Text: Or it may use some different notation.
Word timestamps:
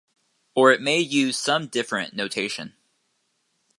Or 0.55 0.71
it 0.71 0.81
may 0.81 0.99
use 0.99 1.37
some 1.37 1.67
different 1.67 2.15
notation. 2.15 2.73